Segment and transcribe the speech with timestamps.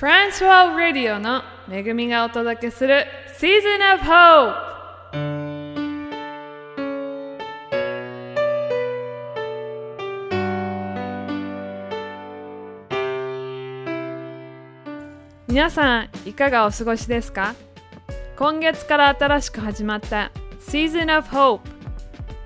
[0.00, 3.04] Transworld Radio の恵みがお届けする
[3.38, 4.70] Season of Hope!
[15.46, 17.54] 皆さんいかがお過ごしですか？
[18.38, 21.60] 今月から新しく始まった Season of Hope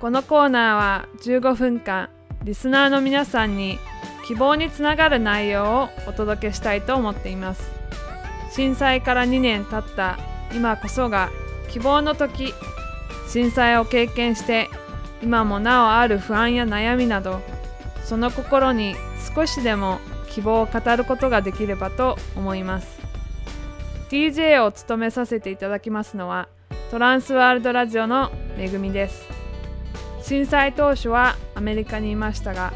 [0.00, 2.08] このコーナーは15分間
[2.44, 3.78] リスナーの皆さんに
[4.26, 7.70] 希望につながる内容をお届けしたいと思っています。
[8.50, 10.18] 震災から2年経った
[10.54, 11.30] 今こそが
[11.68, 12.54] 希望の時。
[13.32, 14.68] 震災を経験して
[15.22, 17.40] 今もなおある不安や悩みなど
[18.04, 18.94] その心に
[19.34, 23.00] 少しでも希望を語ることができればと思います。
[24.10, 26.48] DJ を務めさせていただきますのは
[26.90, 29.24] トランスワールドラジオのめぐみです。
[30.22, 32.74] 震災当初はアメリカにいましたが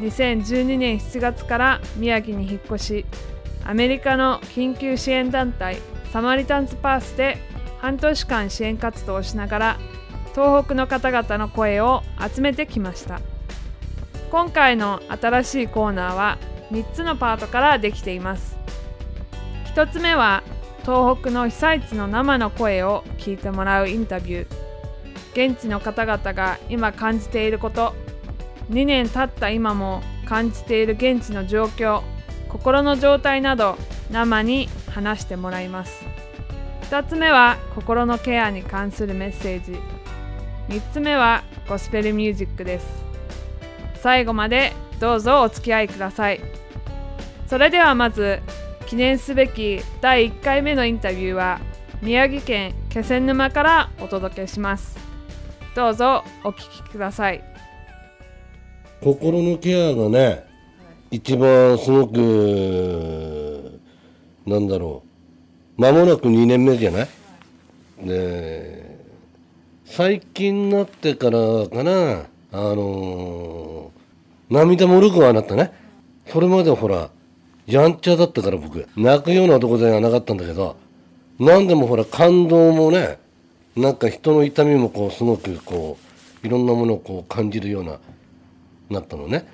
[0.00, 3.06] 2012年7月から宮城に引っ越し
[3.64, 5.78] アメリカの緊急支援団体
[6.12, 7.38] サマリタンズパースで
[7.78, 9.78] 半年間支援活動をしながら
[10.34, 12.02] 東北の方々の声を
[12.34, 13.20] 集めてきました。
[14.30, 16.38] 今回の新しいコーナーは
[16.70, 18.56] 3つのパートからできています。
[19.74, 20.42] 1つ目は
[20.82, 25.50] 東北の被災地の生の声を聞いてもらうインタビュー。
[25.50, 27.94] 現地の方々が今感じていること
[28.70, 32.02] 2年経った今も感じている現地の状況
[32.48, 33.76] 心の状態など
[34.10, 36.04] 生に話してもらいます。
[36.90, 39.78] 2つ目は心のケアに関するメッセージ。
[40.68, 42.86] 3つ目はゴスペルミュージックです。
[43.96, 46.40] 最後までどうぞお付き合いください。
[47.46, 48.40] それではまず
[48.86, 51.60] 記念すべき第1回目のインタビューは
[52.02, 54.98] 宮城県気仙沼からお届けします。
[55.74, 57.51] どうぞお聞きください。
[59.02, 60.44] 心のケアがね、
[61.10, 63.80] 一番すごく
[64.46, 65.02] なんだろ
[65.76, 67.08] う間もなく2年目じゃない、
[68.04, 68.98] で
[69.84, 71.38] 最近になってから
[71.68, 75.72] かなあのー涙もろくはなったね。
[76.26, 77.10] それまでほら
[77.66, 78.86] やんちゃだったから僕。
[78.96, 80.76] 泣くような男ではなかったんだけど
[81.38, 83.18] 何でもほら感動もね
[83.74, 85.96] なんか人の痛みもこうすごくこ
[86.44, 87.98] ういろんなものをこう感じるような
[88.92, 89.46] なったのね。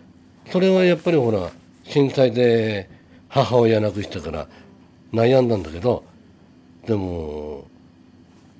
[0.50, 1.50] それはやっぱりほら
[1.84, 2.88] 震災で
[3.28, 4.48] 母親亡くしたから
[5.12, 6.04] 悩んだんだけど
[6.86, 7.66] でも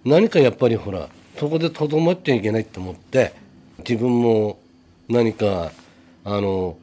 [0.05, 3.33] 何かやっぱりほらそこでとどまっちゃいけないと思って
[3.79, 4.59] 自分も
[5.09, 5.73] 何か
[6.25, 6.77] あの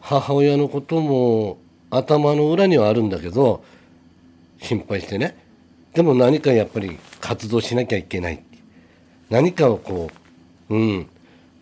[0.00, 1.58] 母親のことも
[1.90, 3.64] 頭の裏にはあるんだけど
[4.60, 5.36] 心配してね。
[5.94, 8.42] でも何かやっぱり活動しなきゃいけない。
[9.28, 10.10] 何かをこ
[10.68, 11.06] ううん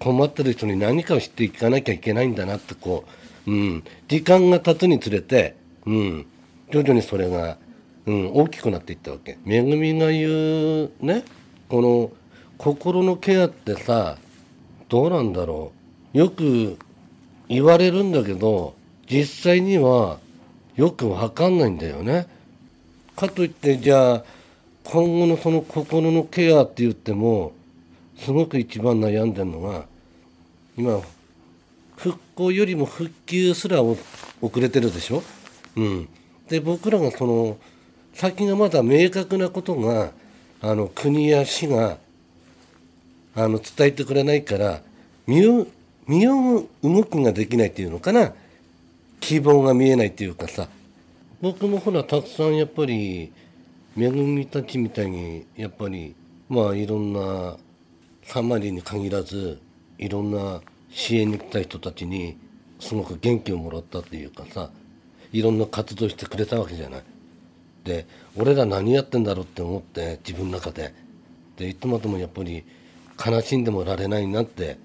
[0.00, 3.04] 困ってる人に何かをしていかなきゃいけないんだなってこ
[3.46, 6.26] う、うん、時間が経つにつれて、うん、
[6.72, 7.58] 徐々にそれが、
[8.06, 9.38] うん、大きくなっていったわけ。
[9.44, 11.22] めぐみが言うね
[11.68, 12.10] この
[12.56, 14.16] 心のケアってさ
[14.88, 15.72] どうなんだろ
[16.14, 16.78] うよく
[17.48, 18.74] 言われるんだけど
[19.06, 20.18] 実際には
[20.76, 22.26] よくわかんないんだよね。
[23.16, 24.24] かといってじゃあ
[24.84, 27.52] 今後のその心のケアって言っても
[28.16, 29.89] すごく一番悩んでるのが
[30.76, 31.00] 今
[31.96, 33.98] 復興よりも復旧すら遅
[34.56, 35.22] れてるでしょ？
[35.76, 36.08] うん、
[36.48, 37.58] で僕らがその
[38.14, 40.12] 先がまだ明確なことが
[40.60, 41.98] あの国や市が
[43.34, 44.82] あの伝えてくれないから
[45.26, 45.66] 身を
[46.06, 48.32] 身を動きができないっていうのかな？
[49.20, 50.68] 希望が見えないっていうかさ。
[51.40, 53.32] 僕もほらたくさんやっぱり
[53.96, 56.14] めぐみたちみたいにやっぱり
[56.48, 57.56] まあいろんな
[58.24, 59.60] サマリーに限らず
[60.00, 62.36] いろんな支援に来た人たちに
[62.80, 64.70] すごく元気をもらったっていうかさ
[65.30, 67.02] いろんな活動してくれたわけじゃない。
[67.84, 68.06] で
[68.36, 70.92] 俺ら何やってんだろうって思って自分の中で
[71.56, 72.64] でいつまでもやっぱり
[73.24, 74.78] 悲しんでもられないなって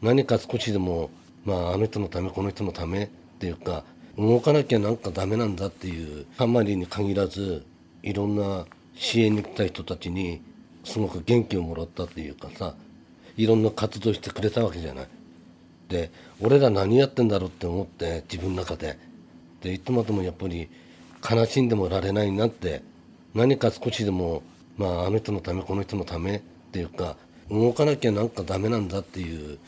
[0.00, 1.10] 何か少しでも
[1.44, 3.08] まああの人のためこの人のためっ
[3.38, 3.84] ていうか
[4.18, 7.64] 動かなきゃなんかダメなんだっていうハンマリーに限らず
[8.02, 8.64] いろんな
[8.94, 10.42] 支援に来た人たちに
[10.84, 12.74] すごく元気をもらったっていうかさ
[13.36, 15.08] いろんな活動してくれたわけじゃない。
[15.88, 18.98] で俺ら何やってんだろうって思って自分の中で
[19.60, 20.68] でいつまでもやっぱり
[21.28, 22.82] 悲しんでもられないなって
[23.34, 24.42] 何か少しでも
[24.76, 26.40] まああの人のためこの人のためっ
[26.72, 27.16] ていうか
[27.50, 29.58] 動かなきゃなんかダメなんだっていう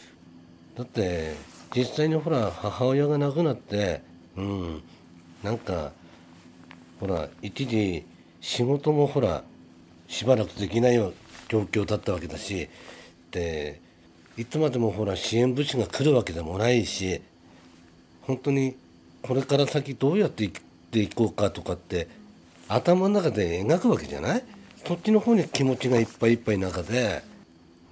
[0.77, 1.35] だって
[1.75, 4.01] 実際にほら母親が亡くなって
[4.37, 4.83] うん
[5.43, 5.93] なんか
[6.99, 8.05] ほら一時
[8.41, 9.45] 仕事もほら
[10.09, 11.13] しばらくできないよ
[11.49, 12.69] 状況だったわけだし
[13.35, 13.81] で
[14.37, 17.21] いつまでもほら支援物資が来るわけでもないし
[18.23, 18.77] 本当に
[19.23, 22.09] これから先どうやって生きっていこうかとかって
[22.69, 24.45] 頭の中で描くわけじゃない？
[24.87, 27.23] そっちの方に気持ちがいっぱいいっぱいの中で。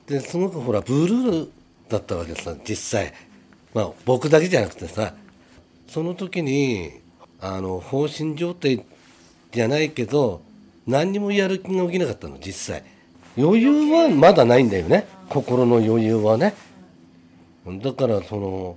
[0.07, 1.49] ですごくほらブルー
[1.89, 3.13] だったわけさ実際。
[3.75, 5.15] まあ僕だけじゃなくてさ。
[5.89, 7.01] その時に
[7.41, 8.85] あの放心状態
[9.53, 10.43] じゃないけど
[10.87, 12.85] 何にもやる気が起きなかったの実際。
[13.37, 15.07] 余裕はまだないんだよね。
[15.29, 16.55] 心の余裕はね。
[17.67, 18.77] だからその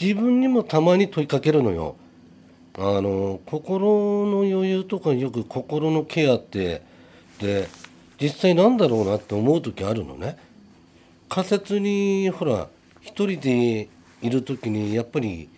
[0.00, 1.96] 自分にもたまに問いかけるのよ。
[2.78, 6.82] あの心の余裕とかよく心のケアって
[7.38, 7.68] で
[8.20, 10.36] 実際なんだろうなって思う時あるのね。
[11.28, 12.68] 仮説にほら
[13.00, 13.88] 一人で
[14.22, 15.48] いる時にやっぱり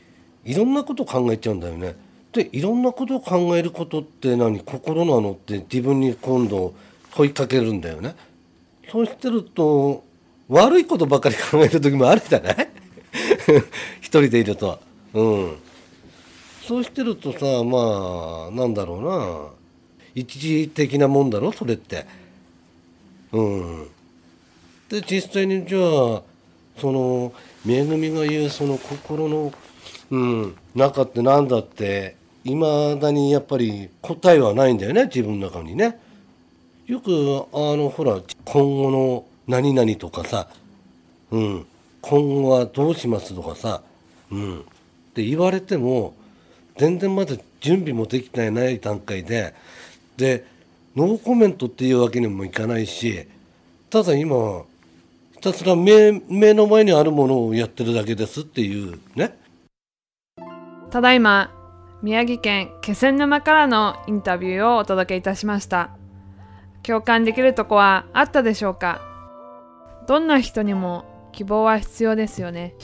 [0.45, 1.95] いろんなこと考えちゃうんだよね。
[2.33, 4.61] でいろんなことを考えることって何？
[4.61, 6.75] 心なのって自分に今度
[7.15, 8.15] 問いかけるんだよね。
[8.91, 10.05] そうしてると
[10.49, 12.69] 悪いことばっかり考える時もあるじゃない？
[14.01, 14.79] 一人でいると。
[15.15, 15.57] うん。
[16.67, 19.47] そうしてるとさまあなんだろうな
[20.15, 21.53] 一時的なもんだろ？
[21.53, 22.07] それって。
[23.33, 23.89] うん。
[24.89, 26.23] で実際にじゃあ
[26.79, 27.33] その
[27.67, 29.53] 恵みが言うその心の、
[30.11, 35.99] うん、中って何だっていまだにやっぱり答えはないんだよね自分の中にね。
[36.87, 37.11] よく
[37.53, 40.49] あのほら今後の何々とかさ、
[41.31, 41.67] うん、
[42.01, 43.83] 今後はどうしますとかさ、
[44.31, 44.63] うん、っ
[45.15, 46.15] て言われても
[46.77, 49.55] 全然まだ準備もできてない段階で
[50.17, 50.45] で
[50.97, 53.27] ノーコメントっていうわけにもいかないし
[53.89, 54.63] ただ今
[55.33, 59.37] ひたすら目目の前にあるものをやってるだけですっていうね。
[60.91, 61.51] ただいま
[62.03, 66.02] 宮城県気仙沼からのインタビューをお届けいたしました。
[66.83, 69.01] 共感できるとこはあったでしょうか？
[70.09, 72.75] どんな人にも希望は必要ですよね。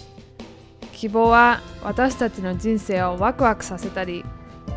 [0.92, 4.24] 希望は私たちの人生をワクワクさせたり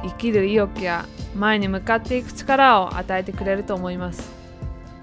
[0.04, 4.32] 生きる意欲や前に向かっていく力を与えてくれると思います。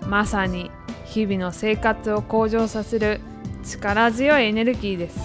[0.08, 0.70] まさに
[1.04, 3.20] 日々の生活を向上させる
[3.64, 5.18] 力強いエネルギーです。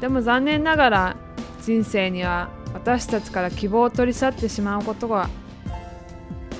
[0.00, 1.16] でも残念ながら
[1.62, 5.28] 人生には私たちから希望を取り去ってしまうことが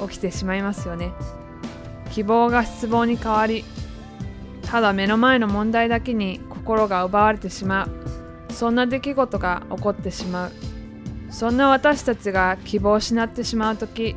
[0.09, 1.13] 起きてしまいますよね。
[2.11, 3.65] 希望が失望に変わり
[4.71, 7.91] ただ目の前の問題だけに心が奪われてしまう。
[8.53, 10.53] そんな出来事が起こってしまう。
[11.31, 14.17] そんな私たちが希望を失ってしまう時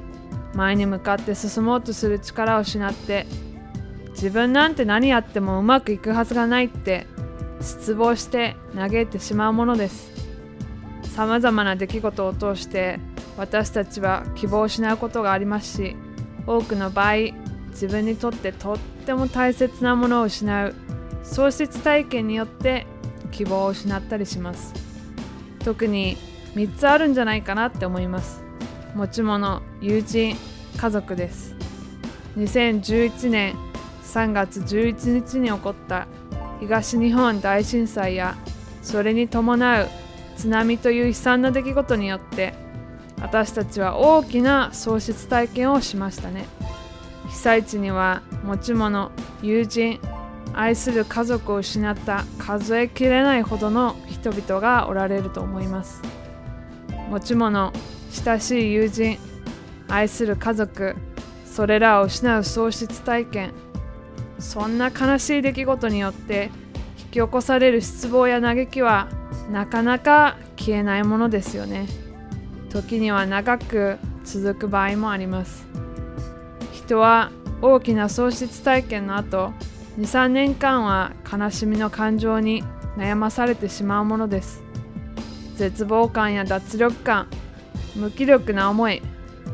[0.54, 3.26] 前に向かって進もうとする力を失って
[4.12, 7.08] 自分なんて何やってもうまくいくはずがないって
[7.62, 10.12] 失望して嘆いてしまうものです。
[11.16, 13.00] さまざまな出来事を通して
[13.38, 15.96] 私たちは希望を失うことがありますし
[16.48, 17.16] 多くの場合
[17.72, 20.74] 自分にとってとっても大切なものを失う
[21.24, 22.86] 喪失体験によって
[23.32, 24.74] 希望を失ったりします。
[25.64, 26.16] 特に
[26.54, 28.42] 3つあるんじゃないかなって思います。
[28.96, 30.38] 持ち物友人
[30.78, 31.56] 家族です。
[32.38, 33.56] 2011年
[34.04, 36.08] 3月11日に起こった
[36.62, 38.38] 東日本大震災や
[38.82, 39.88] それに伴う
[40.38, 42.54] 津波という悲惨な出来事によって
[43.26, 46.46] 私たちは大きな喪失体験をしましたね。
[47.28, 49.12] 被災地には持ち物
[49.42, 50.00] 友人
[50.54, 56.04] 愛する家族を失った数えきれないほどの人々がおられると思います。
[57.10, 57.74] 持ち物
[58.12, 59.18] 親しい友人
[59.88, 60.96] 愛する家族
[61.48, 63.54] それらを失う喪失体験。
[64.38, 66.52] そんな悲しい出来事によって
[67.00, 69.10] 引き起こされる失望や嘆きは
[69.52, 72.05] なかなか消えないものですよね。
[72.76, 75.66] 時には長く続く場合もあります。
[76.74, 79.54] 人は大きな喪失体験の後
[79.98, 82.66] 23年間は悲しみの感情に
[82.98, 84.62] 悩まされてしまうものです。
[85.56, 87.28] 絶望感や脱力感
[87.96, 89.02] 無気力な思い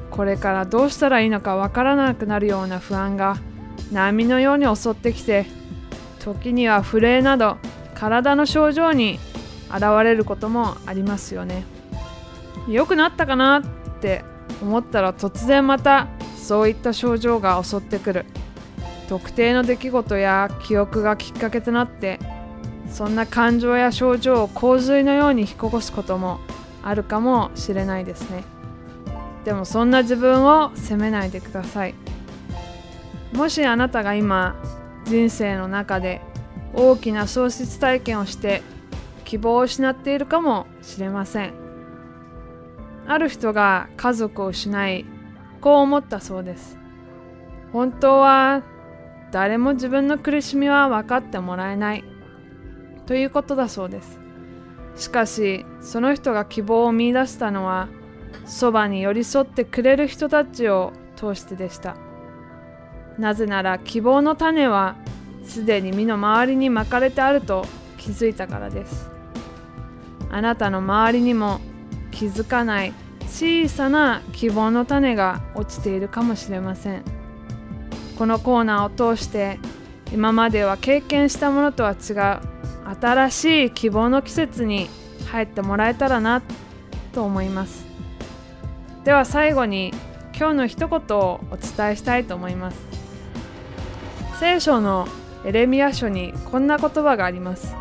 [0.10, 3.38] これからどうしたらいいのかわからなくなるような不安が
[3.92, 5.46] 波のように襲ってきて
[6.18, 7.58] 時には震えなど
[7.94, 9.20] 体の症状に
[9.70, 11.81] 現れることもありますよね。
[12.68, 13.64] 良くなったかなっ
[14.02, 14.24] て
[14.62, 18.26] 思ったら突然またそういった症状が襲ってくる。
[19.10, 22.18] 特定の出来事や記憶がきっかけとなって
[22.90, 26.40] そんな感情や症状を洪水のように引き起こすことも
[26.82, 28.46] あるかもしれないですね。
[29.44, 31.96] でもそんな自分を責めないでください。
[33.34, 34.56] もしあなたが今
[35.06, 36.22] 人生の中で
[36.74, 38.62] 大きな喪失体験をして
[39.26, 41.61] 希望を失っているかもしれません。
[43.08, 45.06] ある人が家族を失い
[45.60, 46.78] こう思ったそうです。
[47.72, 48.64] 本当は
[49.32, 52.04] 誰も自分の苦しみは分かってもらえない。
[53.06, 54.20] ということだそうです。
[54.96, 57.88] しかしその人が希望を見いだしたのは
[58.46, 61.96] そばに寄り添ってくれる人たちを通してでした。
[63.18, 64.96] なぜなら希望の種は
[65.44, 67.66] すでに身の周りに巻かれてあると
[67.98, 69.10] 気づいたからです。
[70.30, 71.60] あなたの周りにも
[72.12, 72.94] 気づかない
[73.28, 77.04] 小さな希望の種が落ちているかもしれません。
[78.18, 79.60] このコーナーを通して
[80.14, 84.90] 今までは経験したものとは違う新しい希望の季節に
[85.32, 86.44] 入ってもらえたらな
[87.14, 87.86] と思います。
[89.06, 89.94] では最後に
[90.38, 92.78] 今日の一言をお伝えしたいと思います。
[94.40, 95.08] 聖書の
[95.46, 97.76] エレミア書にこんな言葉があります。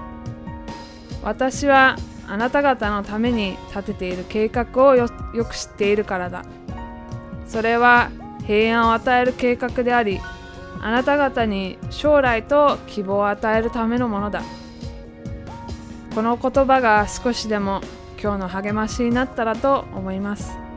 [1.23, 1.97] 私は
[2.31, 6.45] あなた方のために立てている計画をよく知っているからだ
[7.49, 8.13] それは
[8.47, 10.21] 平安を与える計画であり
[10.81, 14.43] あなた方に将来と希望を与えるためのものだ
[16.15, 17.81] この言葉が少しでも
[18.23, 20.70] 今日の励ましになったらと思います。